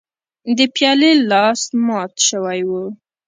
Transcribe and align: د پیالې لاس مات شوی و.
د 0.57 0.59
پیالې 0.75 1.11
لاس 1.29 1.61
مات 1.85 2.13
شوی 2.27 2.61
و. 2.69 2.71